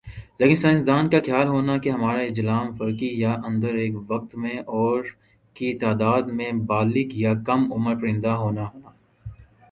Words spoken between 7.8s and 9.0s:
پرندہ ہونا ہونا